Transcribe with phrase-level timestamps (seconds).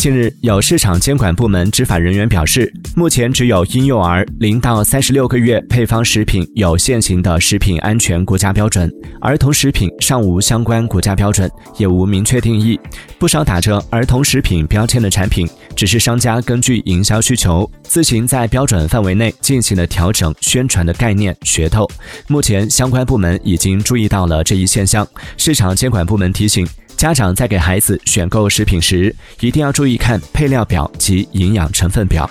[0.00, 8.90] 近日，有市场监管部门执法人员表示，目前只有婴幼儿零到三十六个月配方食品有现行的食品安全国家标准，
[9.20, 12.80] 儿童食品尚无相关国家标准，也无明确定义。
[13.18, 21.86] 不少打着儿童食品标签的产品，只是商家根据营销需求，自行在标准范围内进行了调整宣传的概念噱头。
[22.26, 25.06] 目前，相关部门已经注意到了这一现象，
[25.36, 26.66] 市场监管部门提醒。
[27.00, 32.28] 家长在给孩子选购食品时，一定要注意看配料表及营养成分表。